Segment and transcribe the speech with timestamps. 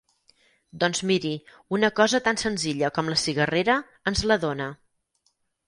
[0.83, 1.33] Doncs miri,
[1.77, 3.79] una cosa tan senzilla com la cigarrera
[4.13, 4.73] ens la dóna.